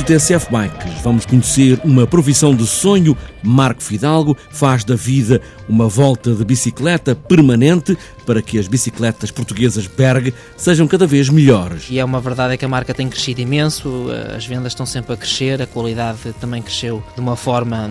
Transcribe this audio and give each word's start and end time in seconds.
do 0.00 0.04
TSF 0.04 0.50
Bikes, 0.50 1.02
vamos 1.02 1.26
conhecer 1.26 1.78
uma 1.84 2.06
profissão 2.06 2.54
de 2.54 2.66
sonho. 2.66 3.16
Marco 3.42 3.82
Fidalgo 3.82 4.36
faz 4.50 4.82
da 4.82 4.94
vida 4.94 5.42
uma 5.68 5.88
volta 5.88 6.34
de 6.34 6.42
bicicleta 6.42 7.14
permanente 7.14 7.98
para 8.24 8.40
que 8.40 8.58
as 8.58 8.66
bicicletas 8.66 9.30
portuguesas 9.30 9.86
Berg 9.86 10.32
sejam 10.56 10.86
cada 10.88 11.06
vez 11.06 11.28
melhores. 11.28 11.86
E 11.90 11.98
é 11.98 12.04
uma 12.04 12.20
verdade 12.20 12.54
é 12.54 12.56
que 12.56 12.64
a 12.64 12.68
marca 12.68 12.94
tem 12.94 13.08
crescido 13.08 13.42
imenso, 13.42 14.06
as 14.34 14.46
vendas 14.46 14.72
estão 14.72 14.86
sempre 14.86 15.12
a 15.12 15.16
crescer, 15.16 15.60
a 15.60 15.66
qualidade 15.66 16.18
também 16.40 16.62
cresceu 16.62 17.02
de 17.14 17.20
uma 17.20 17.36
forma 17.36 17.90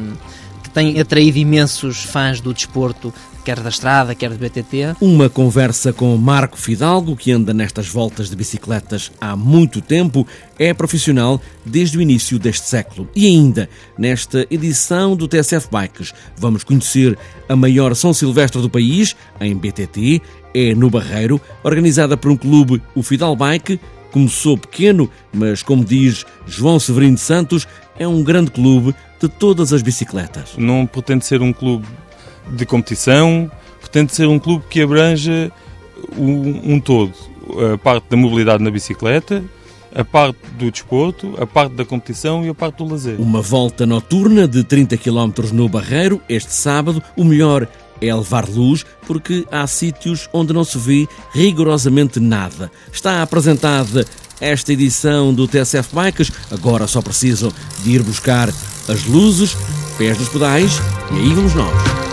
que 0.70 0.76
tem 0.76 1.00
atraído 1.00 1.40
imensos 1.40 2.04
fãs 2.04 2.40
do 2.40 2.54
desporto 2.54 3.12
quer 3.44 3.60
da 3.62 3.70
estrada, 3.70 4.14
quer 4.14 4.30
do 4.30 4.38
BTT. 4.38 4.96
Uma 5.02 5.28
conversa 5.28 5.92
com 5.92 6.16
Marco 6.18 6.56
Fidalgo, 6.56 7.16
que 7.16 7.32
anda 7.32 7.52
nestas 7.52 7.88
voltas 7.88 8.30
de 8.30 8.36
bicicletas 8.36 9.12
há 9.20 9.36
muito 9.36 9.82
tempo, 9.82 10.28
é 10.60 10.72
profissional 10.72 11.42
desde 11.66 11.98
o 11.98 12.02
início 12.02 12.38
deste 12.38 12.68
século. 12.68 13.10
E 13.16 13.26
ainda, 13.26 13.68
nesta 13.98 14.46
edição 14.52 15.16
do 15.16 15.28
TSF 15.28 15.68
Bikes, 15.72 16.14
vamos 16.38 16.64
conhecer 16.64 17.18
a 17.48 17.56
maior 17.56 17.96
São 17.96 18.14
Silvestre 18.14 18.62
do 18.62 18.70
país, 18.70 19.16
em 19.42 19.56
BTT, 19.56 20.22
é 20.54 20.76
no 20.76 20.90
Barreiro, 20.90 21.42
organizada 21.64 22.16
por 22.16 22.30
um 22.30 22.38
clube, 22.38 22.80
o 22.94 23.02
Fidal 23.02 23.36
Bike, 23.36 23.80
começou 24.12 24.58
pequeno, 24.58 25.10
mas 25.34 25.64
como 25.64 25.84
diz 25.84 26.26
João 26.46 26.80
Severino 26.80 27.16
de 27.16 27.22
Santos, 27.22 27.68
é 28.00 28.08
um 28.08 28.24
grande 28.24 28.50
clube 28.50 28.96
de 29.22 29.28
todas 29.28 29.74
as 29.74 29.82
bicicletas. 29.82 30.56
Não 30.58 30.88
pretende 30.88 31.26
ser 31.26 31.42
um 31.42 31.54
clube 31.54 31.86
de 32.50 32.66
competição, 32.66 33.52
pretende 33.80 34.16
ser 34.16 34.28
um 34.28 34.40
clube 34.40 34.64
que 34.70 34.82
abranja 34.82 35.52
um, 36.18 36.74
um 36.74 36.80
todo. 36.80 37.14
A 37.74 37.78
parte 37.78 38.06
da 38.10 38.18
mobilidade 38.18 38.64
na 38.64 38.72
bicicleta, 38.72 39.44
a 39.94 40.04
parte 40.04 40.40
do 40.58 40.72
desporto, 40.72 41.36
a 41.40 41.46
parte 41.46 41.74
da 41.74 41.84
competição 41.84 42.46
e 42.46 42.50
a 42.50 42.54
parte 42.54 42.78
do 42.78 42.86
lazer. 42.86 43.20
Uma 43.20 43.42
volta 43.42 43.86
noturna 43.86 44.48
de 44.48 44.64
30 44.64 44.98
km 44.98 45.52
no 45.52 45.68
Barreiro, 45.68 46.22
este 46.30 46.54
sábado. 46.54 47.04
O 47.18 47.24
melhor 47.24 47.68
é 48.02 48.14
levar 48.14 48.48
luz, 48.48 48.86
porque 49.06 49.46
há 49.52 49.66
sítios 49.68 50.30
onde 50.34 50.54
não 50.54 50.64
se 50.64 50.78
vê 50.78 51.08
rigorosamente 51.34 52.20
nada. 52.20 52.72
Está 52.92 53.22
apresentada 53.22 54.06
esta 54.42 54.74
edição 54.74 55.34
do 55.34 55.48
TSF 55.48 55.94
Bikes. 55.94 56.32
Agora 56.52 56.88
só 56.88 57.02
precisam 57.02 57.52
de 57.84 57.92
ir 57.92 58.04
buscar 58.04 58.50
as 58.88 59.06
luzes, 59.06 59.56
pés 59.98 60.18
nos 60.18 60.30
pedais 60.30 60.80
e 61.12 61.16
aí 61.16 61.34
vamos 61.34 61.54
nós. 61.54 62.09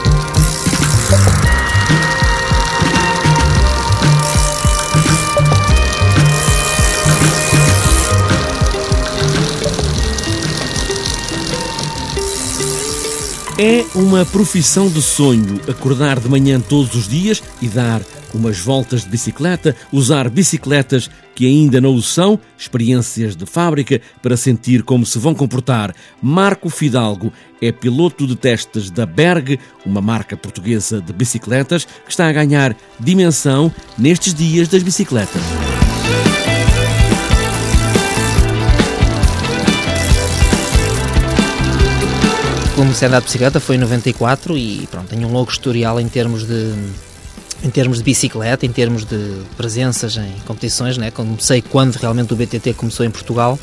É 13.59 13.87
uma 13.95 14.23
profissão 14.27 14.87
de 14.87 15.01
sonho 15.01 15.59
acordar 15.67 16.21
de 16.21 16.29
manhã 16.29 16.61
todos 16.61 16.95
os 16.95 17.09
dias 17.09 17.43
e 17.63 17.69
dar 17.69 18.03
umas 18.35 18.59
voltas 18.59 19.05
de 19.05 19.09
bicicleta, 19.09 19.75
usar 19.91 20.29
bicicletas 20.29 21.09
que 21.35 21.47
ainda 21.47 21.81
não 21.81 21.95
o 21.95 22.03
são, 22.03 22.39
experiências 22.59 23.35
de 23.35 23.47
fábrica 23.47 23.99
para 24.21 24.37
sentir 24.37 24.83
como 24.83 25.07
se 25.07 25.19
vão 25.19 25.35
comportar. 25.35 25.95
Marco 26.21 26.69
Fidalgo 26.69 27.33
é 27.63 27.73
piloto 27.73 28.27
de 28.27 28.37
testes 28.37 28.91
da 28.91 29.07
Berg, 29.07 29.59
uma 29.87 30.03
marca 30.03 30.37
portuguesa 30.37 31.01
de 31.01 31.15
bicicletas 31.15 31.87
que 31.87 32.11
está 32.11 32.29
a 32.29 32.33
ganhar 32.33 32.77
dimensão 33.01 33.73
nestes 33.97 34.35
dias 34.35 34.69
das 34.69 34.83
bicicletas. 34.83 35.41
Comecei 42.77 43.07
a 43.07 43.09
andar 43.09 43.21
de 43.21 43.25
bicicleta 43.25 43.59
foi 43.59 43.77
em 43.77 43.79
94 43.79 44.57
e 44.59 44.87
pronto, 44.91 45.09
tenho 45.09 45.27
um 45.27 45.33
longo 45.33 45.51
historial 45.51 45.99
em 45.99 46.09
termos 46.09 46.45
de 46.45 46.75
em 47.65 47.71
termos 47.71 47.99
de 47.99 48.05
bicicleta, 48.05 48.67
em 48.67 48.71
termos 48.71 49.07
de 49.07 49.41
presenças 49.57 50.19
em 50.19 50.35
competições, 50.47 50.99
né? 50.99 51.11
comecei 51.11 51.63
quando 51.63 51.95
realmente 51.95 52.35
o 52.35 52.37
BTT 52.37 52.75
começou 52.75 53.07
em 53.07 53.11
Portugal 53.11 53.59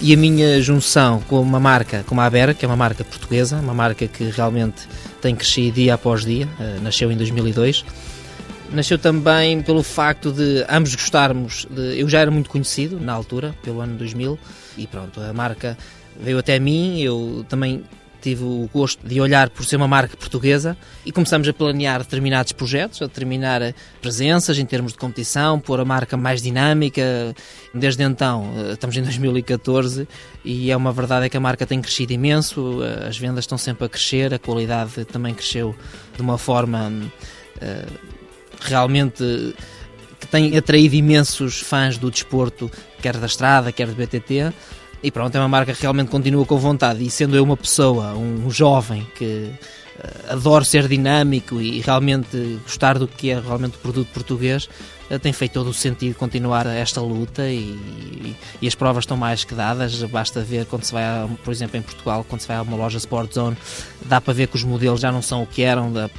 e 0.00 0.14
a 0.14 0.16
minha 0.16 0.62
junção 0.62 1.20
com 1.26 1.40
uma 1.40 1.58
marca 1.58 2.04
como 2.06 2.20
a 2.20 2.24
Abera, 2.24 2.54
que 2.54 2.64
é 2.64 2.68
uma 2.68 2.76
marca 2.76 3.02
portuguesa, 3.02 3.56
uma 3.56 3.74
marca 3.74 4.06
que 4.06 4.30
realmente 4.30 4.86
tem 5.20 5.34
crescido 5.34 5.74
dia 5.74 5.94
após 5.94 6.24
dia, 6.24 6.46
uh, 6.46 6.80
nasceu 6.82 7.10
em 7.10 7.16
2002. 7.16 7.84
Nasceu 8.70 8.96
também 8.96 9.60
pelo 9.60 9.82
facto 9.82 10.30
de 10.30 10.64
ambos 10.68 10.94
gostarmos, 10.94 11.66
de, 11.68 11.98
eu 11.98 12.08
já 12.08 12.20
era 12.20 12.30
muito 12.30 12.48
conhecido 12.48 13.00
na 13.00 13.12
altura, 13.12 13.56
pelo 13.62 13.80
ano 13.80 13.96
2000, 13.96 14.38
e 14.78 14.86
pronto, 14.86 15.20
a 15.20 15.32
marca 15.32 15.76
veio 16.20 16.38
até 16.38 16.60
mim, 16.60 17.00
eu 17.00 17.44
também 17.48 17.84
tive 18.26 18.42
o 18.42 18.68
gosto 18.72 19.06
de 19.06 19.20
olhar 19.20 19.50
por 19.50 19.64
ser 19.64 19.76
uma 19.76 19.86
marca 19.86 20.16
portuguesa 20.16 20.76
e 21.04 21.12
começamos 21.12 21.46
a 21.46 21.52
planear 21.52 22.00
determinados 22.00 22.50
projetos, 22.50 23.00
a 23.00 23.06
determinar 23.06 23.72
presenças 24.02 24.58
em 24.58 24.66
termos 24.66 24.94
de 24.94 24.98
competição, 24.98 25.60
pôr 25.60 25.78
a 25.78 25.84
marca 25.84 26.16
mais 26.16 26.42
dinâmica. 26.42 27.32
Desde 27.72 28.02
então, 28.02 28.52
eh, 28.56 28.72
estamos 28.72 28.96
em 28.96 29.02
2014 29.06 30.08
e 30.44 30.72
é 30.72 30.76
uma 30.76 30.90
verdade 30.90 31.26
é 31.26 31.28
que 31.28 31.36
a 31.36 31.40
marca 31.40 31.64
tem 31.64 31.80
crescido 31.80 32.12
imenso, 32.14 32.82
eh, 32.82 33.06
as 33.06 33.16
vendas 33.16 33.44
estão 33.44 33.56
sempre 33.56 33.84
a 33.84 33.88
crescer, 33.88 34.34
a 34.34 34.40
qualidade 34.40 35.04
também 35.04 35.32
cresceu 35.32 35.72
de 36.16 36.20
uma 36.20 36.36
forma 36.36 36.90
uh, 37.58 37.92
realmente 38.60 39.54
que 40.18 40.26
tem 40.26 40.56
atraído 40.56 40.96
imensos 40.96 41.60
fãs 41.60 41.96
do 41.96 42.10
desporto, 42.10 42.68
quer 43.00 43.16
da 43.18 43.26
estrada, 43.26 43.70
quer 43.70 43.86
do 43.86 43.94
BTT. 43.94 44.52
E 45.02 45.10
pronto, 45.10 45.34
é 45.34 45.40
uma 45.40 45.48
marca 45.48 45.72
que 45.72 45.82
realmente 45.82 46.10
continua 46.10 46.44
com 46.44 46.58
vontade. 46.58 47.04
E 47.04 47.10
sendo 47.10 47.36
eu 47.36 47.44
uma 47.44 47.56
pessoa, 47.56 48.14
um 48.14 48.50
jovem 48.50 49.06
que 49.14 49.50
uh, 49.98 50.32
adoro 50.32 50.64
ser 50.64 50.88
dinâmico 50.88 51.60
e 51.60 51.80
realmente 51.80 52.58
gostar 52.62 52.98
do 52.98 53.06
que 53.06 53.30
é 53.30 53.40
realmente 53.40 53.76
o 53.76 53.78
produto 53.78 54.08
português, 54.12 54.68
uh, 55.10 55.18
tem 55.18 55.32
feito 55.32 55.52
todo 55.52 55.68
o 55.68 55.74
sentido 55.74 56.16
continuar 56.16 56.66
esta 56.66 57.00
luta 57.00 57.48
e, 57.48 57.58
e, 57.58 58.36
e, 58.62 58.66
as 58.66 58.74
provas 58.74 59.02
estão 59.02 59.16
mais 59.16 59.44
que 59.44 59.54
dadas. 59.54 60.02
Basta 60.04 60.40
ver 60.40 60.66
quando 60.66 60.84
se 60.84 60.92
vai, 60.92 61.04
a, 61.04 61.28
por 61.44 61.52
exemplo, 61.52 61.76
em 61.76 61.82
Portugal, 61.82 62.24
quando 62.28 62.40
se 62.40 62.48
vai 62.48 62.56
a 62.56 62.62
uma 62.62 62.76
loja 62.76 62.98
Sport 62.98 63.34
Zone, 63.34 63.56
dá 64.06 64.20
para 64.20 64.32
ver 64.32 64.48
que 64.48 64.56
os 64.56 64.64
modelos 64.64 65.00
já 65.00 65.12
não 65.12 65.22
são 65.22 65.42
o 65.42 65.46
que 65.46 65.62
eram, 65.62 65.92
da, 65.92 66.10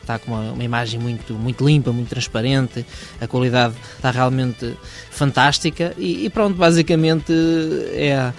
está 0.00 0.18
com 0.18 0.32
uma, 0.32 0.52
uma, 0.52 0.64
imagem 0.64 0.98
muito, 0.98 1.34
muito 1.34 1.64
limpa, 1.64 1.92
muito 1.92 2.08
transparente, 2.08 2.84
a 3.20 3.26
qualidade 3.26 3.74
está 3.96 4.10
realmente 4.10 4.76
fantástica. 5.10 5.94
E, 5.96 6.24
e 6.24 6.30
pronto, 6.30 6.56
basicamente 6.56 7.32
é, 7.92 8.32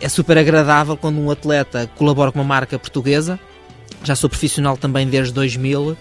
é 0.00 0.08
super 0.08 0.38
agradável 0.38 0.96
quando 0.96 1.18
um 1.18 1.30
atleta 1.30 1.90
colabora 1.96 2.32
com 2.32 2.38
uma 2.38 2.44
marca 2.44 2.78
portuguesa. 2.78 3.38
Já 4.04 4.16
sou 4.16 4.28
profissional 4.28 4.76
também 4.76 5.06
desde 5.06 5.32
2000 5.32 5.96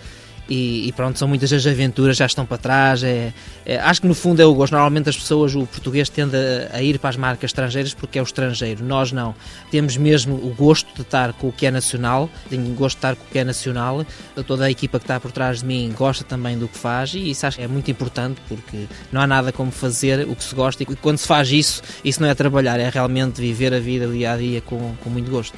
e, 0.52 0.90
e, 0.90 0.92
pronto, 0.92 1.18
são 1.18 1.30
muitas 1.30 1.54
as 1.54 1.66
aventuras, 1.66 2.18
já 2.18 2.26
estão 2.26 2.46
para 2.46 2.58
trás. 2.58 3.02
É, 3.06 3.34
é, 3.66 3.78
acho 3.80 4.02
que 4.02 4.08
no 4.08 4.14
fundo 4.14 4.42
é 4.42 4.46
o 4.46 4.54
gosto. 4.54 4.74
Normalmente 4.74 5.08
as 5.08 5.16
pessoas, 5.16 5.56
o 5.56 5.66
português 5.66 6.10
tende 6.10 6.36
a, 6.36 6.76
a, 6.76 6.84
ir 6.84 7.00
para 7.00 7.10
as 7.10 7.16
marcas 7.16 7.52
estrangeiras 7.52 7.94
porque 7.94 8.20
é 8.20 8.22
o 8.22 8.26
estrangeiro. 8.26 8.84
Nós 8.84 9.14
não. 9.14 9.34
Temos 9.72 9.96
mesmo 9.96 10.36
o 10.36 10.54
gosto 10.54 10.94
de 10.94 11.04
estar 11.04 11.32
com 11.32 11.48
o 11.48 11.54
que 11.54 11.66
é 11.66 11.72
nacional, 11.72 12.30
tenho 12.50 12.66
gosto 12.74 12.96
de 12.96 12.98
estar 12.98 13.16
com 13.16 13.24
o 13.24 13.28
que 13.32 13.40
é 13.40 13.46
nacional. 13.46 14.06
Toda 14.46 14.66
a 14.66 14.72
equipa 14.72 15.00
que 15.00 15.06
está 15.06 15.22
por 15.22 15.32
trás 15.32 15.60
de 15.60 15.66
mim 15.66 15.94
gosta 15.98 16.26
também 16.26 16.58
do 16.58 16.68
que 16.68 16.78
faz 16.78 17.14
e 17.14 17.30
isso 17.30 17.48
acho 17.48 17.56
que 17.56 17.64
é 17.64 17.68
muito 17.68 17.90
importante 17.90 18.42
porque 18.50 18.88
não 19.10 19.22
há 19.22 19.28
nada 19.28 19.54
como 19.54 19.72
fazer 19.72 20.28
o 20.28 20.36
que 20.36 20.44
se 20.44 20.54
gosta 20.54 20.84
e 20.84 20.86
quando 20.86 21.18
se 21.18 21.28
faz 21.28 21.50
isso, 21.50 21.82
isso 22.04 22.22
não 22.22 22.28
é 22.28 22.36
trabalhar, 22.36 22.78
é 22.78 22.90
realmente 22.90 23.40
viver 23.40 23.74
a 23.74 23.80
vida 23.80 24.06
dia 24.06 24.34
a 24.34 24.38
dia 24.38 24.60
com, 24.60 24.96
com 25.02 25.10
muito 25.10 25.32
gosto. 25.32 25.58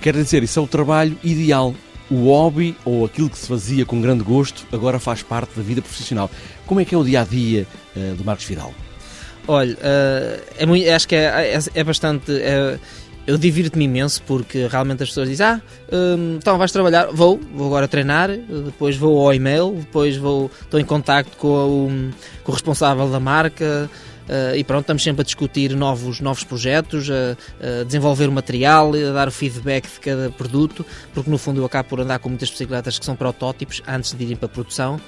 Quer 0.00 0.14
dizer, 0.14 0.42
isso 0.42 0.58
é 0.58 0.62
o 0.62 0.66
trabalho 0.66 1.16
ideal 1.22 1.72
o 2.10 2.28
hobby 2.28 2.76
ou 2.84 3.04
aquilo 3.04 3.30
que 3.30 3.38
se 3.38 3.46
fazia 3.46 3.84
com 3.84 4.00
grande 4.00 4.22
gosto 4.22 4.66
agora 4.72 4.98
faz 4.98 5.22
parte 5.22 5.56
da 5.56 5.62
vida 5.62 5.80
profissional. 5.80 6.30
Como 6.66 6.80
é 6.80 6.84
que 6.84 6.94
é 6.94 6.98
o 6.98 7.04
dia 7.04 7.22
a 7.22 7.24
dia 7.24 7.66
uh, 7.96 8.14
do 8.14 8.24
Marcos 8.24 8.44
Fidalgo? 8.44 8.74
Olha, 9.46 9.74
uh, 9.74 10.42
é 10.58 10.66
muito, 10.66 10.88
acho 10.88 11.06
que 11.06 11.14
é, 11.14 11.54
é, 11.54 11.58
é 11.74 11.84
bastante. 11.84 12.32
É, 12.32 12.78
eu 13.26 13.38
divirto-me 13.38 13.86
imenso 13.86 14.22
porque 14.22 14.66
realmente 14.66 15.02
as 15.02 15.08
pessoas 15.08 15.28
dizem: 15.28 15.46
Ah, 15.46 15.60
um, 15.92 16.36
então 16.36 16.58
vais 16.58 16.72
trabalhar? 16.72 17.06
Vou, 17.06 17.40
vou 17.54 17.68
agora 17.68 17.88
treinar, 17.88 18.30
depois 18.30 18.96
vou 18.96 19.26
ao 19.26 19.34
e-mail, 19.34 19.74
depois 19.78 20.16
vou, 20.16 20.50
estou 20.62 20.78
em 20.78 20.84
contacto 20.84 21.36
com 21.36 22.10
com 22.42 22.52
o 22.52 22.54
responsável 22.54 23.08
da 23.08 23.20
marca. 23.20 23.90
Uh, 24.28 24.56
e 24.56 24.64
pronto, 24.64 24.82
estamos 24.82 25.02
sempre 25.02 25.20
a 25.20 25.24
discutir 25.24 25.76
novos, 25.76 26.20
novos 26.20 26.44
projetos, 26.44 27.10
a, 27.10 27.36
a, 27.80 27.84
desenvolver 27.84 28.28
o 28.28 28.32
material, 28.32 28.92
a 28.94 29.12
dar 29.12 29.28
o 29.28 29.30
feedback 29.30 29.84
de 29.84 30.00
cada 30.00 30.30
produto, 30.30 30.84
porque 31.12 31.30
no 31.30 31.36
fundo 31.36 31.60
eu 31.60 31.64
acabo 31.66 31.90
por 31.90 32.00
andar 32.00 32.18
com 32.18 32.30
muitas 32.30 32.48
bicicletas 32.50 32.98
que 32.98 33.04
são 33.04 33.14
protótipos 33.14 33.82
antes 33.86 34.14
de 34.14 34.24
irem 34.24 34.36
para 34.36 34.46
a 34.46 34.48
produção. 34.48 35.00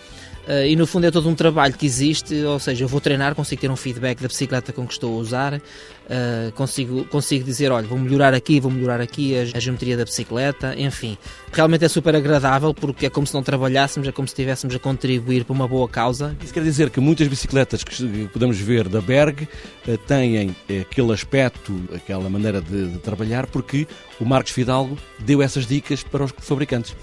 Uh, 0.47 0.67
e 0.67 0.77
no 0.77 0.87
fundo 0.87 1.07
é 1.07 1.11
todo 1.11 1.29
um 1.29 1.35
trabalho 1.35 1.75
que 1.75 1.87
existe, 1.87 2.45
ou 2.45 2.61
seja, 2.61 2.85
eu 2.85 2.89
vou 2.89 3.01
treinar, 3.01 3.35
consigo 3.35 3.61
ter 3.61 3.71
um 3.71 3.75
feedback 3.75 4.21
da 4.21 4.29
bicicleta 4.29 4.73
com 4.73 4.87
que 4.87 4.93
estou 4.93 5.17
a 5.17 5.19
usar, 5.19 5.61
uh, 6.07 6.49
uh, 6.49 6.53
consigo, 6.53 7.05
consigo 7.07 7.45
dizer, 7.45 7.71
olha, 7.71 7.87
vou 7.87 7.99
melhorar 7.99 8.35
aqui, 8.35 8.61
vou 8.61 8.71
melhorar 8.71 9.01
aqui 9.01 9.37
a, 9.37 9.43
a, 9.57 9.61
geometria 9.61 9.97
da 9.97 10.05
bicicleta, 10.05 10.75
enfim. 10.79 11.17
Realmente 11.53 11.85
é 11.85 11.89
super 11.89 12.15
agradável 12.15 12.73
porque 12.73 13.07
é 13.07 13.11
como 13.11 13.27
se 13.27 13.35
não 13.35 13.43
trabalhássemos, 13.43 14.09
é 14.09 14.13
como 14.13 14.27
se 14.27 14.33
estivéssemos 14.33 14.75
a 14.75 14.79
contribuir 14.79 15.45
para 15.45 15.53
uma 15.53 15.69
boa 15.69 15.89
causa. 15.89 16.37
Isso 16.43 16.53
quer 16.53 16.63
dizer 16.63 16.91
que 16.91 17.01
muitas 17.01 17.29
bicicletas 17.29 17.83
que 17.83 18.29
podemos 18.33 18.59
ver 18.59 18.89
da 18.89 19.01
Berg 19.01 19.43
uh, 19.87 19.99
têm 19.99 20.55
aquele 20.81 21.13
aspecto, 21.13 21.81
aquela 21.95 22.29
maneira 22.29 22.61
de, 22.61 22.89
de 22.89 22.99
trabalhar, 22.99 23.47
porque 23.47 23.87
o 24.21 24.25
Marcos 24.25 24.53
Fidalgo 24.53 24.97
deu 25.19 25.43
essas 25.43 25.67
dicas 25.67 26.03
para 26.03 26.25
os 26.25 26.33
fabricantes. 26.39 26.95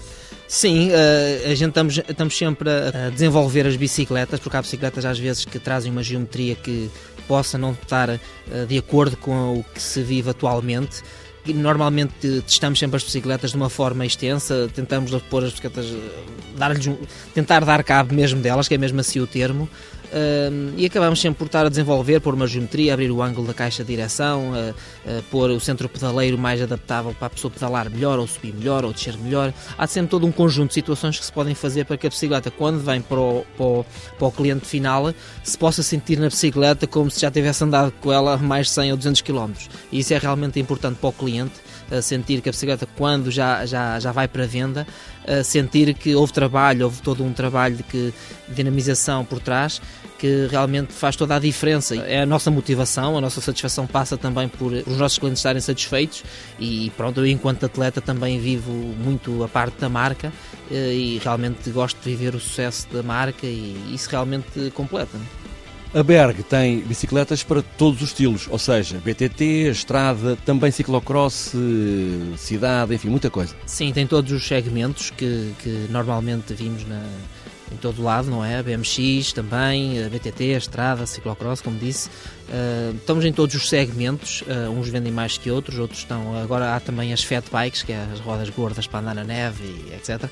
Sim, 0.46 0.90
uh, 0.90 1.50
a 1.50 1.54
gente 1.54 1.70
estamos, 1.70 1.98
estamos 1.98 2.36
sempre 2.36 2.68
a, 2.70 3.10
desenvolver 3.10 3.66
as 3.66 3.76
bicicletas, 3.76 4.38
porque 4.38 4.56
há 4.56 4.62
bicicletas 4.62 5.04
às 5.04 5.18
vezes 5.18 5.44
que 5.44 5.58
trazem 5.58 5.90
uma 5.90 6.02
geometria 6.02 6.54
que 6.54 6.90
possa 7.26 7.58
não 7.58 7.72
estar 7.72 8.10
uh, 8.10 8.66
de 8.66 8.78
acordo 8.78 9.16
com 9.16 9.58
o 9.58 9.64
que 9.64 9.82
se 9.82 10.02
vive 10.02 10.30
atualmente. 10.30 11.02
Normalmente 11.46 12.42
testamos 12.46 12.78
sempre 12.78 12.96
as 12.96 13.02
bicicletas 13.02 13.50
de 13.50 13.56
uma 13.56 13.68
forma 13.68 14.06
extensa, 14.06 14.68
tentamos 14.74 15.10
pôr 15.28 15.44
as 15.44 15.50
bicicletas, 15.50 15.86
eh, 15.86 16.24
dar 16.56 16.70
um, 16.70 16.96
tentar 17.34 17.62
dar 17.66 17.84
cabo 17.84 18.14
mesmo 18.14 18.40
delas, 18.40 18.66
que 18.66 18.74
é 18.74 18.78
mesmo 18.78 18.98
assim 19.00 19.20
o 19.20 19.26
termo, 19.26 19.68
E 20.76 20.86
acabamos 20.86 21.20
sempre 21.20 21.38
por 21.38 21.46
estar 21.46 21.66
a 21.66 21.68
desenvolver, 21.68 22.20
pôr 22.20 22.34
uma 22.34 22.46
geometria, 22.46 22.94
abrir 22.94 23.10
o 23.10 23.20
ângulo 23.20 23.48
da 23.48 23.54
caixa 23.54 23.82
de 23.82 23.88
direção, 23.88 24.52
uh, 24.52 24.70
uh, 24.70 25.22
pôr 25.24 25.50
o 25.50 25.58
centro 25.58 25.88
pedaleiro 25.88 26.38
mais 26.38 26.62
adaptável 26.62 27.12
para 27.14 27.26
a 27.26 27.30
pessoa 27.30 27.50
pedalar 27.50 27.90
melhor, 27.90 28.20
ou 28.20 28.26
subir 28.26 28.54
melhor, 28.54 28.84
ou 28.84 28.92
descer 28.92 29.18
melhor. 29.18 29.52
Há 29.76 29.86
sempre 29.88 30.10
todo 30.10 30.24
um 30.24 30.30
conjunto 30.30 30.68
de 30.68 30.74
situações 30.74 31.18
que 31.18 31.24
se 31.24 31.32
podem 31.32 31.54
fazer 31.54 31.84
para 31.84 31.96
que 31.96 32.06
a 32.06 32.10
bicicleta, 32.10 32.48
quando 32.50 32.78
vem 32.78 33.00
para 33.00 33.18
o, 33.18 33.44
para 33.56 33.66
o, 33.66 33.86
para 34.16 34.28
o 34.28 34.30
cliente 34.30 34.66
final, 34.66 35.12
se 35.42 35.58
possa 35.58 35.82
sentir 35.82 36.18
na 36.18 36.28
bicicleta 36.28 36.86
como 36.86 37.10
se 37.10 37.20
já 37.20 37.30
tivesse 37.30 37.64
andado 37.64 37.92
com 38.00 38.12
ela 38.12 38.36
mais 38.36 38.70
100 38.70 38.92
ou 38.92 38.96
200 38.96 39.20
km. 39.20 39.50
E 39.90 39.98
isso 39.98 40.14
é 40.14 40.18
realmente 40.18 40.60
importante 40.60 40.98
para 41.00 41.08
o 41.08 41.12
cliente 41.12 41.54
sentir 42.02 42.40
que 42.40 42.48
a 42.48 42.52
bicicleta, 42.52 42.88
quando 42.96 43.30
já, 43.30 43.66
já, 43.66 44.00
já 44.00 44.10
vai 44.10 44.26
para 44.26 44.44
a 44.44 44.46
venda, 44.46 44.86
sentir 45.44 45.92
que 45.92 46.14
houve 46.14 46.32
trabalho, 46.32 46.86
houve 46.86 47.02
todo 47.02 47.22
um 47.22 47.32
trabalho 47.32 47.76
de, 47.76 47.82
que, 47.82 48.14
de 48.48 48.54
dinamização 48.54 49.22
por 49.22 49.38
trás 49.38 49.82
que 50.18 50.46
realmente 50.50 50.92
faz 50.92 51.16
toda 51.16 51.36
a 51.36 51.38
diferença. 51.38 51.96
É 51.96 52.22
a 52.22 52.26
nossa 52.26 52.50
motivação, 52.50 53.16
a 53.16 53.20
nossa 53.20 53.40
satisfação 53.40 53.86
passa 53.86 54.16
também 54.16 54.48
por 54.48 54.72
os 54.72 54.98
nossos 54.98 55.18
clientes 55.18 55.40
estarem 55.40 55.60
satisfeitos 55.60 56.24
e 56.58 56.90
pronto, 56.96 57.20
eu 57.20 57.26
enquanto 57.26 57.64
atleta 57.66 58.00
também 58.00 58.38
vivo 58.38 58.72
muito 58.72 59.42
a 59.42 59.48
parte 59.48 59.78
da 59.80 59.88
marca 59.88 60.32
eh, 60.70 60.94
e 60.94 61.18
realmente 61.18 61.70
gosto 61.70 61.98
de 62.02 62.10
viver 62.10 62.34
o 62.34 62.40
sucesso 62.40 62.86
da 62.92 63.02
marca 63.02 63.46
e 63.46 63.76
isso 63.92 64.08
realmente 64.10 64.70
completa. 64.74 65.18
A 65.94 66.02
Berg 66.02 66.42
tem 66.42 66.80
bicicletas 66.80 67.44
para 67.44 67.62
todos 67.62 68.02
os 68.02 68.08
estilos, 68.08 68.48
ou 68.50 68.58
seja, 68.58 68.98
BTT, 68.98 69.70
estrada, 69.70 70.36
também 70.44 70.72
ciclocross, 70.72 71.52
cidade, 72.36 72.96
enfim, 72.96 73.08
muita 73.08 73.30
coisa. 73.30 73.54
Sim, 73.64 73.92
tem 73.92 74.04
todos 74.04 74.32
os 74.32 74.44
segmentos 74.44 75.10
que, 75.10 75.52
que 75.62 75.86
normalmente 75.90 76.52
vimos 76.52 76.84
na, 76.84 77.00
em 77.74 77.76
todo 77.76 78.02
lado, 78.02 78.30
não 78.30 78.44
é? 78.44 78.62
BMX 78.62 79.32
também, 79.32 80.08
BTT, 80.08 80.44
estrada, 80.56 81.04
ciclocross, 81.06 81.60
como 81.60 81.78
disse. 81.78 82.08
Uh, 82.44 82.94
estamos 82.96 83.24
em 83.24 83.32
todos 83.32 83.54
os 83.54 83.68
segmentos, 83.68 84.42
uh, 84.42 84.70
uns 84.70 84.88
vendem 84.88 85.10
mais 85.10 85.38
que 85.38 85.50
outros, 85.50 85.78
outros 85.78 86.00
estão. 86.00 86.36
Agora 86.38 86.76
há 86.76 86.80
também 86.80 87.12
as 87.12 87.22
fat 87.22 87.44
bikes, 87.50 87.82
que 87.82 87.92
é 87.92 88.06
as 88.12 88.20
rodas 88.20 88.50
gordas 88.50 88.86
para 88.86 89.00
andar 89.00 89.14
na 89.14 89.24
neve, 89.24 89.64
e 89.64 89.94
etc. 89.94 90.24
Uh, 90.24 90.28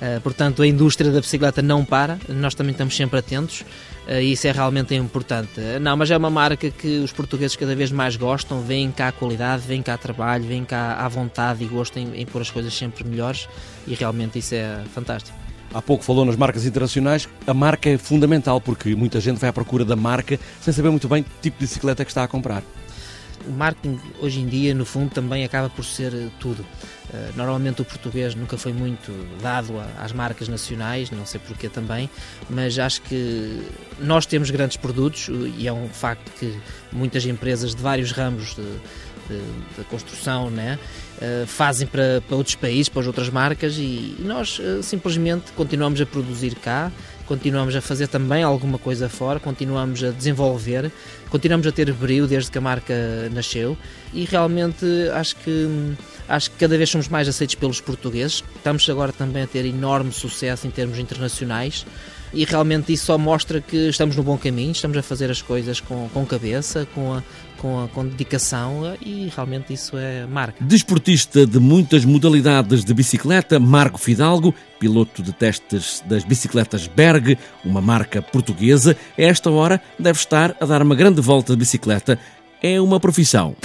ah, 0.00 0.20
portanto, 0.22 0.62
a 0.62 0.66
indústria 0.66 1.10
da 1.10 1.20
bicicleta 1.20 1.60
não 1.60 1.84
para, 1.84 2.18
nós 2.28 2.54
também 2.54 2.72
estamos 2.72 2.96
sempre 2.96 3.18
atentos. 3.18 3.64
e 4.08 4.32
isso 4.32 4.46
é 4.46 4.52
realmente 4.52 4.94
importante. 4.94 5.60
Não, 5.80 5.96
mas 5.96 6.10
é 6.10 6.16
uma 6.16 6.30
marca 6.30 6.70
que 6.70 6.98
os 6.98 7.12
portugueses 7.12 7.56
cada 7.56 7.74
vez 7.74 7.90
mais 7.90 8.16
gostam, 8.16 8.62
veem 8.62 8.92
cá 8.92 9.08
a 9.08 9.12
qualidade, 9.12 9.66
veem 9.66 9.82
cá 9.82 9.98
trabalho, 9.98 10.44
veem 10.44 10.64
cá 10.64 10.94
a 10.94 11.08
vontade 11.08 11.64
e 11.64 11.66
gosto 11.66 11.98
em, 11.98 12.20
em 12.20 12.24
pôr 12.24 12.40
as 12.40 12.50
coisas 12.50 12.72
sempre 12.72 13.02
melhores 13.04 13.48
e 13.86 13.94
realmente 13.94 14.38
isso 14.38 14.54
é 14.54 14.84
fantástico. 14.94 15.45
Há 15.76 15.82
pouco 15.82 16.02
falou 16.02 16.24
nas 16.24 16.36
marcas 16.36 16.64
internacionais. 16.64 17.28
A 17.46 17.52
marca 17.52 17.90
é 17.90 17.98
fundamental 17.98 18.62
porque 18.62 18.94
muita 18.94 19.20
gente 19.20 19.38
vai 19.38 19.50
à 19.50 19.52
procura 19.52 19.84
da 19.84 19.94
marca 19.94 20.40
sem 20.58 20.72
saber 20.72 20.88
muito 20.88 21.06
bem 21.06 21.22
que 21.22 21.28
tipo 21.42 21.58
de 21.58 21.66
bicicleta 21.66 22.00
é 22.00 22.04
que 22.06 22.10
está 22.10 22.24
a 22.24 22.28
comprar. 22.28 22.62
O 23.46 23.52
marketing 23.52 24.00
hoje 24.22 24.40
em 24.40 24.46
dia, 24.46 24.74
no 24.74 24.86
fundo, 24.86 25.10
também 25.10 25.44
acaba 25.44 25.68
por 25.68 25.84
ser 25.84 26.14
eh, 26.14 26.28
tudo. 26.40 26.64
Eh, 27.12 27.30
normalmente 27.36 27.82
o 27.82 27.84
português 27.84 28.34
nunca 28.34 28.56
foi 28.56 28.72
muito 28.72 29.12
dado 29.42 29.74
às 29.98 30.12
marcas 30.12 30.48
nacionais, 30.48 31.10
não 31.10 31.26
sei 31.26 31.38
porquê 31.46 31.68
também, 31.68 32.08
mas 32.48 32.78
acho 32.78 33.02
que 33.02 33.62
nós 34.00 34.24
temos 34.24 34.50
grandes 34.50 34.78
produtos 34.78 35.28
e 35.58 35.68
é 35.68 35.72
um 35.74 35.90
facto 35.90 36.32
que 36.40 36.58
muitas 36.90 37.26
empresas 37.26 37.74
de 37.74 37.82
vários 37.82 38.12
ramos 38.12 38.56
da 39.76 39.84
construção 39.84 40.50
né, 40.50 40.78
uh, 41.16 41.46
fazem 41.46 41.86
para, 41.86 42.22
para 42.26 42.36
outros 42.36 42.54
países, 42.54 42.88
para 42.88 43.00
as 43.00 43.06
outras 43.06 43.28
marcas 43.30 43.76
e, 43.76 44.16
e 44.18 44.22
nós 44.24 44.58
uh, 44.58 44.82
simplesmente 44.82 45.52
continuamos 45.52 46.00
a 46.00 46.06
produzir 46.06 46.54
cá, 46.56 46.90
continuamos 47.26 47.74
a 47.74 47.80
fazer 47.80 48.08
também 48.08 48.42
alguma 48.42 48.78
coisa 48.78 49.08
fora, 49.08 49.40
continuamos 49.40 50.02
a 50.02 50.10
desenvolver, 50.10 50.90
continuamos 51.28 51.66
a 51.66 51.72
ter 51.72 51.92
brilho 51.92 52.26
desde 52.26 52.50
que 52.50 52.58
a 52.58 52.60
marca 52.60 52.94
nasceu 53.32 53.76
e 54.12 54.24
realmente 54.24 54.86
acho 55.12 55.36
que 55.36 55.68
acho 56.28 56.50
que 56.50 56.56
cada 56.56 56.76
vez 56.76 56.90
somos 56.90 57.08
mais 57.08 57.28
aceitos 57.28 57.54
pelos 57.54 57.80
portugueses. 57.80 58.42
Estamos 58.56 58.88
agora 58.90 59.12
também 59.12 59.44
a 59.44 59.46
ter 59.46 59.64
enorme 59.64 60.12
sucesso 60.12 60.66
em 60.66 60.70
termos 60.70 60.98
internacionais 60.98 61.86
e 62.36 62.44
realmente 62.44 62.92
isso 62.92 63.06
só 63.06 63.16
mostra 63.16 63.62
que 63.62 63.88
estamos 63.88 64.14
no 64.14 64.22
bom 64.22 64.36
caminho, 64.36 64.70
estamos 64.72 64.96
a 64.98 65.02
fazer 65.02 65.30
as 65.30 65.40
coisas 65.40 65.80
com, 65.80 66.06
com 66.12 66.26
cabeça, 66.26 66.86
com, 66.94 67.14
a, 67.14 67.22
com, 67.56 67.82
a, 67.82 67.88
com 67.88 68.06
dedicação 68.06 68.94
e 69.00 69.32
realmente 69.34 69.72
isso 69.72 69.96
é 69.96 70.26
marca. 70.26 70.62
Desportista 70.62 71.46
de 71.46 71.58
muitas 71.58 72.04
modalidades 72.04 72.84
de 72.84 72.92
bicicleta, 72.92 73.58
Marco 73.58 73.98
Fidalgo, 73.98 74.54
piloto 74.78 75.22
de 75.22 75.32
testes 75.32 76.02
das 76.04 76.24
bicicletas 76.24 76.86
Berg, 76.86 77.38
uma 77.64 77.80
marca 77.80 78.20
portuguesa, 78.20 78.94
a 79.16 79.22
esta 79.22 79.50
hora 79.50 79.80
deve 79.98 80.18
estar 80.18 80.54
a 80.60 80.66
dar 80.66 80.82
uma 80.82 80.94
grande 80.94 81.22
volta 81.22 81.54
de 81.54 81.58
bicicleta. 81.58 82.18
É 82.62 82.78
uma 82.80 83.00
profissão. 83.00 83.56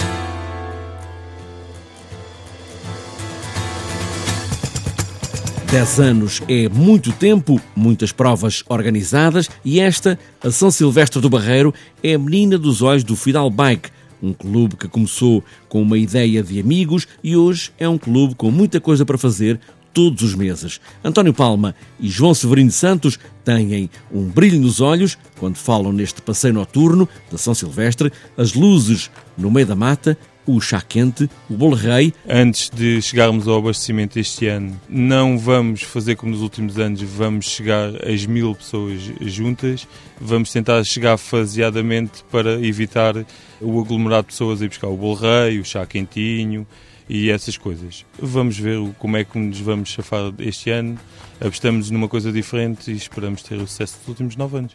10 5.72 6.00
anos 6.00 6.42
é 6.48 6.68
muito 6.68 7.10
tempo, 7.12 7.58
muitas 7.74 8.12
provas 8.12 8.62
organizadas 8.68 9.48
e 9.64 9.80
esta, 9.80 10.18
a 10.44 10.50
São 10.50 10.70
Silvestre 10.70 11.18
do 11.18 11.30
Barreiro, 11.30 11.72
é 12.02 12.12
a 12.12 12.18
menina 12.18 12.58
dos 12.58 12.82
olhos 12.82 13.02
do 13.02 13.16
Fidal 13.16 13.48
Bike, 13.48 13.88
um 14.22 14.34
clube 14.34 14.76
que 14.76 14.86
começou 14.86 15.42
com 15.70 15.80
uma 15.80 15.96
ideia 15.96 16.42
de 16.42 16.60
amigos 16.60 17.08
e 17.24 17.34
hoje 17.38 17.70
é 17.78 17.88
um 17.88 17.96
clube 17.96 18.34
com 18.34 18.50
muita 18.50 18.82
coisa 18.82 19.06
para 19.06 19.16
fazer 19.16 19.58
todos 19.94 20.22
os 20.22 20.34
meses. 20.34 20.78
António 21.02 21.32
Palma 21.32 21.74
e 21.98 22.06
João 22.06 22.34
Severino 22.34 22.70
Santos 22.70 23.18
têm 23.42 23.88
um 24.12 24.24
brilho 24.24 24.60
nos 24.60 24.78
olhos 24.78 25.16
quando 25.38 25.56
falam 25.56 25.90
neste 25.90 26.20
passeio 26.20 26.52
noturno 26.52 27.08
da 27.30 27.38
São 27.38 27.54
Silvestre, 27.54 28.12
as 28.36 28.52
luzes 28.52 29.10
no 29.38 29.50
meio 29.50 29.66
da 29.66 29.74
mata 29.74 30.18
o 30.46 30.60
chá 30.60 30.80
quente, 30.80 31.28
o 31.48 31.54
bolo 31.54 31.76
rei. 31.76 32.12
Antes 32.28 32.70
de 32.70 33.00
chegarmos 33.00 33.46
ao 33.46 33.58
abastecimento 33.58 34.18
este 34.18 34.46
ano, 34.46 34.80
não 34.88 35.38
vamos 35.38 35.82
fazer 35.82 36.16
como 36.16 36.32
nos 36.32 36.40
últimos 36.40 36.78
anos, 36.78 37.02
vamos 37.02 37.46
chegar 37.46 37.90
às 38.06 38.26
mil 38.26 38.54
pessoas 38.54 39.00
juntas, 39.20 39.86
vamos 40.20 40.50
tentar 40.52 40.82
chegar 40.84 41.16
faseadamente 41.16 42.24
para 42.30 42.60
evitar 42.64 43.14
o 43.60 43.80
aglomerado 43.80 44.22
de 44.22 44.32
pessoas 44.32 44.60
a 44.60 44.64
ir 44.64 44.68
buscar 44.68 44.88
o 44.88 44.96
bolo 44.96 45.14
rei, 45.14 45.58
o 45.58 45.64
chá 45.64 45.86
quentinho 45.86 46.66
e 47.08 47.30
essas 47.30 47.56
coisas. 47.56 48.04
Vamos 48.18 48.58
ver 48.58 48.78
como 48.98 49.16
é 49.16 49.24
que 49.24 49.38
nos 49.38 49.60
vamos 49.60 49.90
chafar 49.90 50.32
este 50.38 50.70
ano, 50.70 50.98
apostamos 51.40 51.90
numa 51.90 52.08
coisa 52.08 52.32
diferente 52.32 52.90
e 52.90 52.96
esperamos 52.96 53.42
ter 53.42 53.56
o 53.56 53.66
sucesso 53.66 53.98
dos 54.00 54.08
últimos 54.08 54.36
nove 54.36 54.58
anos. 54.58 54.72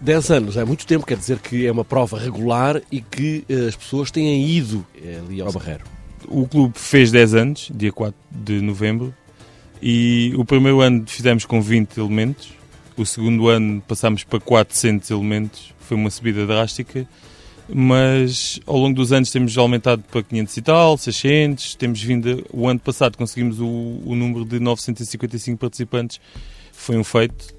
10 0.00 0.30
anos 0.30 0.56
é 0.56 0.64
muito 0.64 0.86
tempo, 0.86 1.04
quer 1.04 1.16
dizer 1.16 1.38
que 1.38 1.66
é 1.66 1.72
uma 1.72 1.84
prova 1.84 2.18
regular 2.18 2.80
e 2.90 3.00
que 3.00 3.44
uh, 3.50 3.68
as 3.68 3.76
pessoas 3.76 4.10
têm 4.10 4.48
ido 4.48 4.78
uh, 4.78 5.24
ali 5.26 5.40
ao 5.40 5.52
Barreiro. 5.52 5.84
O 6.26 6.46
clube 6.46 6.78
fez 6.78 7.10
10 7.10 7.34
anos, 7.34 7.70
dia 7.74 7.92
4 7.92 8.14
de 8.30 8.60
novembro, 8.60 9.14
e 9.82 10.32
o 10.36 10.44
primeiro 10.44 10.80
ano 10.80 11.04
fizemos 11.06 11.44
com 11.44 11.60
20 11.60 11.98
elementos, 11.98 12.52
o 12.96 13.04
segundo 13.04 13.48
ano 13.48 13.82
passámos 13.86 14.24
para 14.24 14.40
400 14.40 15.10
elementos, 15.10 15.74
foi 15.80 15.96
uma 15.96 16.10
subida 16.10 16.46
drástica, 16.46 17.06
mas 17.68 18.58
ao 18.66 18.76
longo 18.76 18.94
dos 18.94 19.12
anos 19.12 19.30
temos 19.30 19.56
aumentado 19.56 20.02
para 20.10 20.22
500 20.22 20.56
e 20.56 20.62
tal, 20.62 20.98
600, 20.98 21.74
temos 21.74 22.02
vindo, 22.02 22.46
o 22.52 22.68
ano 22.68 22.80
passado 22.80 23.16
conseguimos 23.16 23.60
o, 23.60 23.66
o 23.66 24.14
número 24.14 24.44
de 24.44 24.58
955 24.60 25.58
participantes, 25.58 26.20
foi 26.72 26.96
um 26.96 27.04
feito, 27.04 27.54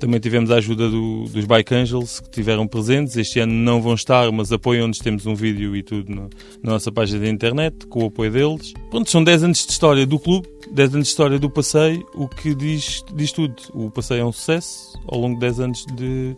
também 0.00 0.18
tivemos 0.18 0.50
a 0.50 0.56
ajuda 0.56 0.88
do, 0.88 1.24
dos 1.24 1.44
Bike 1.44 1.74
Angels, 1.74 2.20
que 2.20 2.28
estiveram 2.28 2.66
presentes. 2.66 3.16
Este 3.16 3.38
ano 3.38 3.52
não 3.52 3.82
vão 3.82 3.94
estar, 3.94 4.32
mas 4.32 4.50
apoiam-nos. 4.50 4.98
Temos 4.98 5.26
um 5.26 5.34
vídeo 5.34 5.76
e 5.76 5.82
tudo 5.82 6.10
no, 6.12 6.30
na 6.62 6.72
nossa 6.72 6.90
página 6.90 7.20
da 7.20 7.28
internet, 7.28 7.86
com 7.86 8.04
o 8.04 8.06
apoio 8.06 8.32
deles. 8.32 8.72
Pronto, 8.90 9.10
são 9.10 9.22
10 9.22 9.44
anos 9.44 9.66
de 9.66 9.72
história 9.72 10.06
do 10.06 10.18
clube, 10.18 10.48
10 10.72 10.94
anos 10.94 11.06
de 11.06 11.10
história 11.12 11.38
do 11.38 11.50
passeio, 11.50 12.04
o 12.14 12.26
que 12.26 12.54
diz, 12.54 13.04
diz 13.14 13.30
tudo. 13.30 13.54
O 13.74 13.90
passeio 13.90 14.22
é 14.22 14.24
um 14.24 14.32
sucesso 14.32 14.98
ao 15.06 15.18
longo 15.20 15.34
de 15.34 15.40
10 15.40 15.60
anos 15.60 15.86
de, 15.94 16.34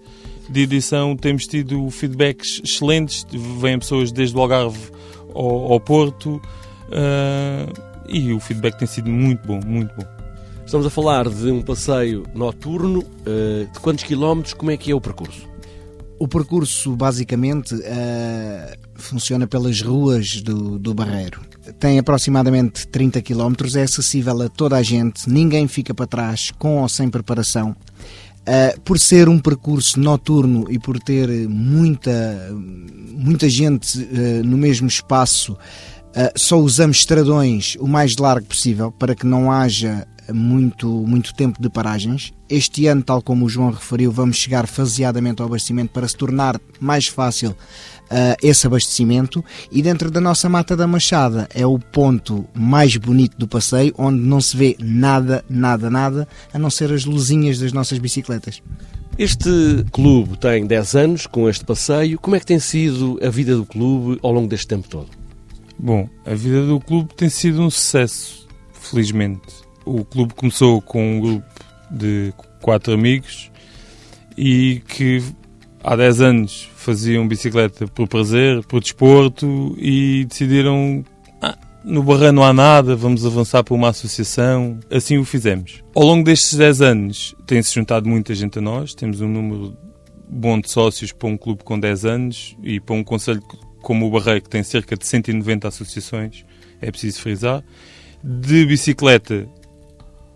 de 0.51 0.61
edição 0.61 1.17
temos 1.17 1.47
tido 1.47 1.89
feedbacks 1.91 2.61
excelentes, 2.65 3.25
vêm 3.61 3.79
pessoas 3.79 4.11
desde 4.11 4.37
o 4.37 4.41
Algarve 4.41 4.91
ao, 5.35 5.73
ao 5.73 5.81
Porto 5.81 6.37
uh, 6.89 7.73
e 8.09 8.33
o 8.33 8.41
feedback 8.41 8.79
tem 8.79 8.89
sido 8.89 9.09
muito 9.09 9.47
bom, 9.47 9.61
muito 9.65 9.95
bom. 9.95 10.22
Estamos 10.73 10.87
a 10.87 10.91
falar 10.91 11.29
de 11.29 11.51
um 11.51 11.61
passeio 11.61 12.25
noturno, 12.35 13.01
uh, 13.01 13.71
de 13.71 13.79
quantos 13.79 14.05
quilómetros, 14.05 14.55
como 14.55 14.71
é 14.71 14.77
que 14.79 14.91
é 14.91 14.95
o 14.95 15.01
percurso? 15.03 15.47
O 16.19 16.27
percurso 16.27 16.97
basicamente 16.97 17.75
uh, 17.75 17.81
funciona 18.95 19.47
pelas 19.47 19.83
ruas 19.83 20.41
do, 20.41 20.79
do 20.79 20.95
Barreiro. 20.95 21.43
Tem 21.79 21.99
aproximadamente 21.99 22.89
30 22.89 23.21
km, 23.21 23.53
é 23.77 23.83
acessível 23.83 24.41
a 24.41 24.49
toda 24.49 24.79
a 24.79 24.83
gente, 24.83 25.29
ninguém 25.29 25.69
fica 25.69 25.93
para 25.93 26.07
trás, 26.07 26.51
com 26.59 26.81
ou 26.81 26.89
sem 26.89 27.11
preparação. 27.11 27.77
Uh, 28.41 28.81
por 28.81 28.99
ser 28.99 29.29
um 29.29 29.39
percurso 29.39 30.01
noturno 30.01 30.65
e 30.71 30.79
por 30.79 30.99
ter 30.99 31.29
muita, 31.51 32.49
muita 32.51 33.47
gente 33.47 33.99
uh, 33.99 34.43
no 34.43 34.57
mesmo 34.57 34.89
espaço, 34.89 35.55
só 36.37 36.59
usamos 36.59 36.99
estradões 36.99 37.75
o 37.81 37.89
mais 37.89 38.17
largo 38.19 38.47
possível 38.47 38.93
para 38.93 39.15
que 39.15 39.25
não 39.25 39.51
haja 39.51 40.07
muito, 40.31 40.89
muito 40.89 41.35
tempo 41.35 41.61
de 41.61 41.69
paragens. 41.71 42.33
Este 42.49 42.87
ano, 42.87 43.03
tal 43.03 43.23
como 43.23 43.47
o 43.47 43.49
João 43.49 43.71
referiu, 43.71 44.13
vamos 44.13 44.37
chegar 44.37 44.67
faseadamente 44.67 45.41
ao 45.41 45.49
abastecimento 45.49 45.93
para 45.93 46.07
se 46.07 46.17
tornar 46.17 46.61
mais 46.79 47.07
fácil 47.07 47.51
uh, 47.51 48.37
esse 48.43 48.67
abastecimento 48.67 49.45
e 49.71 49.83
dentro 49.83 50.11
da 50.11 50.21
nossa 50.21 50.49
Mata 50.49 50.77
da 50.77 50.87
Machada 50.87 51.49
é 51.55 51.67
o 51.67 51.79
ponto 51.79 52.45
mais 52.55 52.97
bonito 52.97 53.37
do 53.39 53.49
passeio, 53.49 53.95
onde 53.97 54.21
não 54.21 54.41
se 54.41 54.57
vê 54.57 54.77
nada, 54.79 55.45
nada, 55.49 55.89
nada, 55.89 56.29
a 56.53 56.59
não 56.59 56.71
ser 56.71 56.93
as 56.93 57.05
luzinhas 57.05 57.59
das 57.59 57.73
nossas 57.73 57.99
bicicletas. 57.99 58.63
Este 59.19 59.85
clube 59.93 60.39
tem 60.39 60.67
10 60.67 60.95
anos 60.97 61.27
com 61.27 61.49
este 61.49 61.65
passeio. 61.65 62.19
Como 62.19 62.35
é 62.35 62.41
que 62.41 62.47
tem 62.47 62.59
sido 62.59 63.19
a 63.23 63.29
vida 63.29 63.55
do 63.55 63.67
clube 63.67 64.19
ao 64.23 64.33
longo 64.33 64.49
deste 64.49 64.67
tempo 64.67 64.89
todo? 64.89 65.09
Bom, 65.79 66.09
a 66.25 66.35
vida 66.35 66.65
do 66.67 66.81
clube 66.81 67.15
tem 67.15 67.29
sido 67.29 67.61
um 67.61 67.69
sucesso, 67.69 68.49
felizmente. 68.73 69.62
O 69.85 70.05
clube 70.05 70.35
começou 70.35 70.81
com 70.81 71.17
um 71.17 71.21
grupo 71.21 71.47
de 71.91 72.33
quatro 72.61 72.93
amigos 72.93 73.51
e 74.37 74.81
que 74.89 75.23
há 75.83 75.97
10 75.97 76.21
anos 76.21 76.71
faziam 76.77 77.27
bicicleta 77.27 77.87
por 77.87 78.09
prazer, 78.09 78.65
por 78.65 78.81
desporto 78.81 79.75
e 79.79 80.25
decidiram 80.25 81.05
ah, 81.41 81.59
no 81.85 82.03
Barra 82.03 82.31
não 82.33 82.45
há 82.45 82.53
nada, 82.53 82.95
vamos 82.95 83.27
avançar 83.27 83.65
para 83.65 83.75
uma 83.75 83.89
associação. 83.89 84.79
Assim 84.91 85.19
o 85.19 85.25
fizemos. 85.25 85.83
Ao 85.95 86.05
longo 86.05 86.25
destes 86.25 86.57
10 86.57 86.81
anos 86.81 87.35
tem-se 87.47 87.75
juntado 87.75 88.09
muita 88.09 88.35
gente 88.35 88.59
a 88.59 88.63
nós, 88.63 88.95
temos 88.95 89.21
um 89.21 89.29
número 89.29 89.77
bom 90.29 90.59
de 90.59 90.71
sócios 90.71 91.13
para 91.13 91.29
um 91.29 91.37
clube 91.37 91.63
com 91.63 91.79
10 91.79 92.05
anos 92.05 92.57
e 92.63 92.81
para 92.81 92.95
um 92.95 93.05
conselho 93.05 93.43
como 93.83 94.07
o 94.07 94.11
Barreiro 94.11 94.43
que 94.43 94.49
tem 94.49 94.63
cerca 94.63 94.97
de 94.97 95.05
190 95.07 95.69
associações, 95.69 96.45
é 96.81 96.91
preciso 96.91 97.21
frisar. 97.21 97.63
De 98.23 98.65
bicicleta 98.65 99.49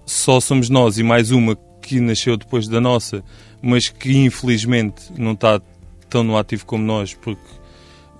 só 0.07 0.41
somos 0.41 0.71
nós 0.71 0.99
e 0.99 1.03
mais 1.03 1.33
uma 1.33 1.59
que 1.83 2.01
nasceu 2.01 2.37
depois 2.37 2.69
da 2.69 2.81
nossa, 2.81 3.25
mas 3.61 3.89
que 3.89 4.17
infelizmente 4.17 5.13
não 5.19 5.33
está 5.33 5.61
tão 6.09 6.23
no 6.23 6.39
ativo 6.39 6.65
como 6.65 6.85
nós, 6.85 7.13
porque 7.13 7.43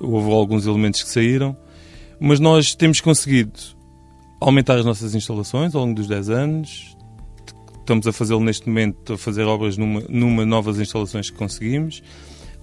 houve 0.01 0.31
alguns 0.33 0.67
elementos 0.67 1.03
que 1.03 1.09
saíram. 1.09 1.57
Mas 2.19 2.41
nós 2.41 2.75
temos 2.75 3.01
conseguido 3.01 3.53
aumentar 4.41 4.79
as 4.79 4.85
nossas 4.85 5.15
instalações 5.15 5.75
ao 5.75 5.83
longo 5.83 5.95
dos 5.95 6.09
10 6.09 6.31
anos. 6.31 6.97
Estamos 7.79 8.07
a 8.07 8.13
fazê-lo 8.13 8.41
neste 8.41 8.69
momento, 8.69 9.13
a 9.13 9.19
fazer 9.19 9.45
obras 9.45 9.77
numa, 9.77 10.03
numa 10.09 10.45
novas 10.45 10.81
instalações 10.81 11.31
que 11.31 11.37
conseguimos. 11.37 12.03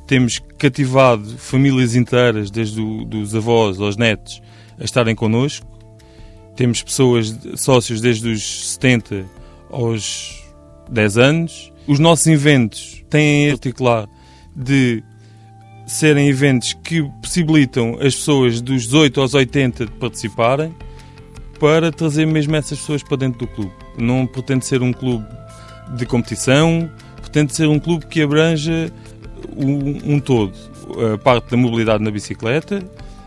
Temos 0.06 0.40
cativado 0.58 1.38
famílias 1.38 1.96
inteiras, 1.96 2.52
desde 2.52 2.82
os 2.82 3.06
dos 3.06 3.34
avós 3.34 3.80
aos 3.80 3.96
netos, 3.96 4.42
a 4.78 4.84
estarem 4.84 5.16
connosco. 5.16 5.66
Temos 6.56 6.84
pessoas, 6.84 7.36
sócios 7.56 8.00
desde 8.00 8.30
os 8.30 8.74
70 8.74 9.26
aos 9.72 10.44
10 10.90 11.18
anos. 11.18 11.74
Os 11.88 12.00
nossos 12.00 12.28
eventos 12.28 13.04
têm 13.10 13.48
em 13.48 13.52
particular 13.52 14.08
de 14.56 15.04
serem 15.86 16.30
eventos 16.30 16.74
que 16.84 17.04
possibilitam 17.22 17.96
as 17.96 18.16
pessoas 18.16 18.62
dos 18.62 18.84
18 18.84 19.22
aos 19.22 19.34
80 19.34 19.86
de 19.86 19.92
participarem 19.94 20.74
para 21.60 21.92
trazer 21.92 22.26
mesmo 22.26 22.56
essas 22.56 22.80
pessoas 22.80 23.04
para 23.04 23.18
dentro 23.18 23.40
do 23.40 23.48
clube. 23.48 23.74
Não 23.98 24.26
pretende 24.26 24.66
ser 24.66 24.82
um 24.82 24.94
clube 24.94 25.26
de 25.96 26.06
competição, 26.06 26.90
pretende 27.22 27.56
ser 27.56 27.68
um 27.68 27.80
clube 27.80 28.06
que 28.06 28.22
abranja 28.22 28.92
um, 29.56 30.16
um 30.16 30.20
todo. 30.20 30.54
A 31.14 31.18
parte 31.18 31.52
da 31.52 31.58
mobilidade 31.58 32.04
na 32.04 32.12
bicicleta, 32.12 32.84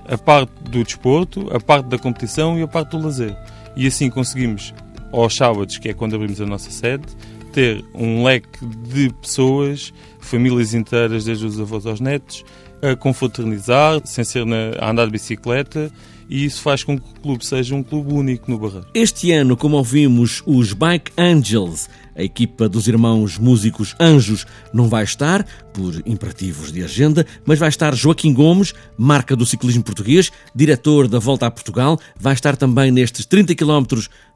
a 0.09 0.17
parte 0.17 0.53
do 0.71 0.83
desporto, 0.83 1.49
a 1.55 1.61
parte 1.61 1.87
da 1.87 1.99
competição 1.99 2.59
e 2.59 2.63
a 2.63 2.69
parte 2.69 2.91
do 2.91 2.99
lazer. 2.99 3.37
E 3.77 3.87
assim 3.87 4.09
conseguimos, 4.09 4.73
aos 5.13 5.35
sábados, 5.35 5.79
que 5.79 5.89
é 5.89 5.95
quando 5.95 6.15
abrimos 6.15 6.41
a 6.41 6.47
nossa 6.47 6.71
sede, 6.71 7.05
ter 7.53 7.85
um 7.95 8.25
leque 8.25 8.65
de 8.65 9.11
pessoas, 9.15 9.93
famílias 10.21 10.75
inteiras, 10.75 11.25
desde 11.25 11.47
os 11.47 11.59
avós 11.59 11.87
aos 11.87 12.01
netos, 12.01 12.45
a 12.83 12.95
confraternizar, 12.95 14.01
sem 14.05 14.25
ser 14.25 14.45
na, 14.45 14.73
a 14.79 14.91
andar 14.91 15.07
de 15.07 15.13
bicicleta, 15.13 15.91
e 16.29 16.45
isso 16.45 16.61
faz 16.61 16.83
com 16.83 16.99
que 16.99 17.05
o 17.09 17.21
clube 17.21 17.47
seja 17.47 17.75
um 17.75 17.83
clube 17.83 18.13
único 18.13 18.51
no 18.51 18.59
Barreiro. 18.59 18.87
Este 18.93 19.33
ano, 19.33 19.57
como 19.57 19.77
ouvimos, 19.77 20.43
os 20.45 20.73
Bike 20.73 21.13
Angels, 21.17 21.89
a 22.16 22.23
equipa 22.23 22.68
dos 22.68 22.88
irmãos 22.88 23.38
músicos 23.38 23.94
Anjos, 24.00 24.46
não 24.73 24.88
vai 24.88 25.04
estar, 25.04 25.44
por 25.73 25.94
imperativos 26.06 26.73
de 26.73 26.82
agenda, 26.82 27.26
mas 27.44 27.58
vai 27.58 27.68
estar 27.68 27.94
Joaquim 27.94 28.32
Gomes, 28.32 28.73
marca 28.96 29.37
do 29.37 29.44
ciclismo 29.44 29.82
português, 29.82 30.32
diretor 30.54 31.06
da 31.08 31.18
Volta 31.18 31.46
a 31.46 31.50
Portugal, 31.50 32.00
vai 32.18 32.32
estar 32.32 32.56
também 32.56 32.90
nestes 32.90 33.26
30 33.26 33.54
km 33.54 33.85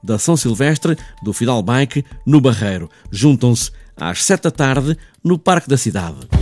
da 0.03 0.19
São 0.19 0.37
Silvestre, 0.37 0.97
do 1.23 1.33
Fidal 1.33 1.63
Bike, 1.63 2.05
no 2.27 2.41
Barreiro. 2.41 2.91
Juntam-se 3.11 3.71
às 3.97 4.25
7 4.25 4.43
da 4.45 4.51
tarde 4.51 4.97
no 5.23 5.39
Parque 5.39 5.69
da 5.69 5.77
Cidade. 5.77 6.40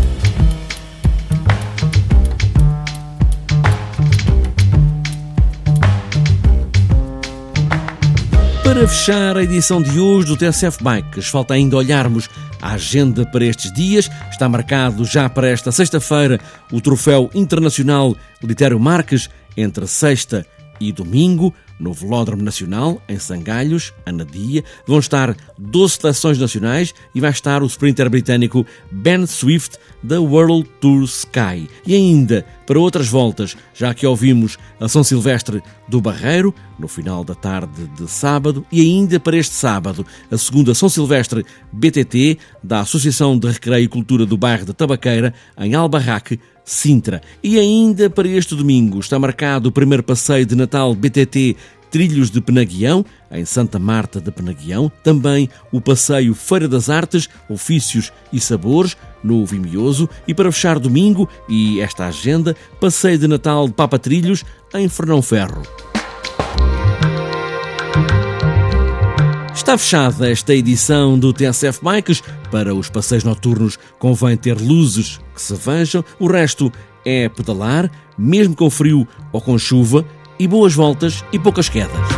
Para 8.68 8.86
fechar 8.86 9.34
a 9.34 9.42
edição 9.42 9.80
de 9.80 9.98
hoje 9.98 10.26
do 10.26 10.36
TSF 10.36 10.84
Bikes, 10.84 11.28
falta 11.28 11.54
ainda 11.54 11.78
olharmos 11.78 12.28
a 12.60 12.72
agenda 12.72 13.24
para 13.24 13.46
estes 13.46 13.72
dias. 13.72 14.10
Está 14.30 14.46
marcado 14.46 15.06
já 15.06 15.26
para 15.26 15.48
esta 15.48 15.72
sexta-feira 15.72 16.38
o 16.70 16.78
Troféu 16.78 17.30
Internacional 17.34 18.14
Litério 18.42 18.78
Marques 18.78 19.30
entre 19.56 19.86
sexta 19.86 20.44
e 20.78 20.92
domingo 20.92 21.54
no 21.78 21.92
Velódromo 21.92 22.42
Nacional, 22.42 23.00
em 23.08 23.18
Sangalhos, 23.18 23.92
Anadia, 24.04 24.64
vão 24.86 24.98
estar 24.98 25.36
12 25.58 25.94
seleções 25.94 26.38
nacionais 26.38 26.94
e 27.14 27.20
vai 27.20 27.30
estar 27.30 27.62
o 27.62 27.66
sprinter 27.66 28.08
britânico 28.10 28.66
Ben 28.90 29.26
Swift 29.26 29.78
da 30.02 30.20
World 30.20 30.68
Tour 30.80 31.04
Sky. 31.04 31.68
E 31.86 31.94
ainda 31.94 32.44
para 32.66 32.78
outras 32.78 33.08
voltas, 33.08 33.56
já 33.74 33.94
que 33.94 34.06
ouvimos 34.06 34.58
a 34.80 34.88
São 34.88 35.02
Silvestre 35.02 35.62
do 35.88 36.00
Barreiro, 36.00 36.54
no 36.78 36.86
final 36.86 37.24
da 37.24 37.34
tarde 37.34 37.86
de 37.96 38.08
sábado, 38.10 38.64
e 38.70 38.80
ainda 38.80 39.18
para 39.18 39.36
este 39.36 39.54
sábado, 39.54 40.06
a 40.30 40.36
segunda 40.36 40.74
São 40.74 40.88
Silvestre 40.88 41.44
BTT 41.72 42.38
da 42.62 42.80
Associação 42.80 43.38
de 43.38 43.48
Recreio 43.48 43.84
e 43.84 43.88
Cultura 43.88 44.26
do 44.26 44.36
Bairro 44.36 44.66
da 44.66 44.72
Tabaqueira, 44.72 45.32
em 45.58 45.74
Albarraque, 45.74 46.38
Sintra. 46.68 47.22
E 47.42 47.58
ainda 47.58 48.10
para 48.10 48.28
este 48.28 48.54
domingo 48.54 49.00
está 49.00 49.18
marcado 49.18 49.70
o 49.70 49.72
primeiro 49.72 50.02
passeio 50.02 50.44
de 50.44 50.54
Natal 50.54 50.94
BTT 50.94 51.56
Trilhos 51.90 52.30
de 52.30 52.42
Penaguião, 52.42 53.06
em 53.30 53.46
Santa 53.46 53.78
Marta 53.78 54.20
de 54.20 54.30
Penaguião, 54.30 54.92
também 55.02 55.48
o 55.72 55.80
passeio 55.80 56.34
Feira 56.34 56.68
das 56.68 56.90
Artes, 56.90 57.26
Ofícios 57.48 58.12
e 58.30 58.38
Sabores, 58.38 58.98
no 59.24 59.46
Vimioso, 59.46 60.10
e 60.26 60.34
para 60.34 60.52
fechar 60.52 60.78
domingo 60.78 61.26
e 61.48 61.80
esta 61.80 62.06
agenda, 62.06 62.54
passeio 62.78 63.16
de 63.16 63.26
Natal 63.26 63.66
de 63.66 63.72
Papa 63.72 63.98
Trilhos, 63.98 64.44
em 64.74 64.90
Fernão 64.90 65.22
Ferro. 65.22 65.62
Está 69.68 69.76
fechada 69.76 70.30
esta 70.30 70.54
edição 70.54 71.18
do 71.18 71.30
TSF 71.30 71.80
Bikes. 71.82 72.22
Para 72.50 72.74
os 72.74 72.88
passeios 72.88 73.24
noturnos 73.24 73.78
convém 73.98 74.36
ter 74.36 74.58
luzes 74.58 75.20
que 75.34 75.40
se 75.40 75.54
vejam, 75.54 76.04
o 76.18 76.26
resto 76.26 76.72
é 77.04 77.28
pedalar, 77.28 77.90
mesmo 78.16 78.54
com 78.54 78.70
frio 78.70 79.06
ou 79.32 79.40
com 79.40 79.58
chuva, 79.58 80.04
e 80.38 80.46
boas 80.46 80.74
voltas 80.74 81.24
e 81.32 81.38
poucas 81.38 81.68
quedas. 81.68 82.17